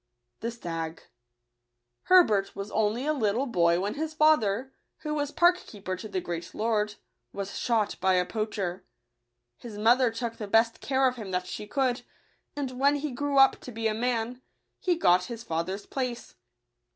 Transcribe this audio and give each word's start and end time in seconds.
93 0.41 0.49
JtL 0.49 0.49
Digitized 0.49 0.61
by 0.61 0.69
v^ooQle 0.79 0.87
Stag* 0.97 1.01
ERBERT 2.09 2.55
was 2.55 2.71
only 2.71 3.05
a 3.05 3.13
little 3.13 3.45
boy 3.45 3.79
when 3.79 3.93
his 3.93 4.15
father, 4.15 4.73
who 5.01 5.13
was 5.13 5.29
park 5.29 5.57
keeper 5.59 5.95
to 5.95 6.17
a 6.17 6.19
great 6.19 6.55
lord, 6.55 6.95
was 7.31 7.55
shot 7.59 7.95
by 8.01 8.15
a 8.15 8.25
poacher. 8.25 8.83
His 9.57 9.77
mother 9.77 10.09
took 10.09 10.37
the 10.37 10.47
best 10.47 10.81
care 10.81 11.05
of 11.07 11.17
him 11.17 11.29
that 11.29 11.45
she 11.45 11.67
could; 11.67 12.01
and, 12.55 12.79
when 12.79 12.95
he 12.95 13.11
grew 13.11 13.37
up 13.37 13.59
to 13.61 13.71
be 13.71 13.85
a 13.87 13.93
man, 13.93 14.41
he 14.79 14.95
got 14.95 15.25
his 15.25 15.43
father's 15.43 15.85
place. 15.85 16.33